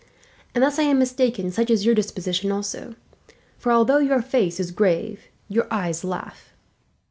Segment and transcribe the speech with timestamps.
[0.55, 2.95] Unless I am mistaken, such is your disposition also;
[3.59, 6.55] for although your face is grave, your eyes laugh."